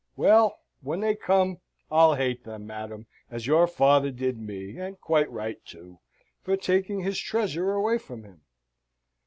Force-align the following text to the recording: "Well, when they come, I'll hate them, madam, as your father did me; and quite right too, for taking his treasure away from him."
"Well, 0.15 0.57
when 0.81 1.01
they 1.01 1.13
come, 1.15 1.59
I'll 1.91 2.15
hate 2.15 2.43
them, 2.43 2.65
madam, 2.65 3.05
as 3.29 3.45
your 3.45 3.67
father 3.67 4.09
did 4.09 4.39
me; 4.39 4.79
and 4.79 4.99
quite 4.99 5.31
right 5.31 5.63
too, 5.63 5.99
for 6.41 6.57
taking 6.57 7.01
his 7.01 7.19
treasure 7.19 7.71
away 7.73 7.99
from 7.99 8.23
him." 8.23 8.41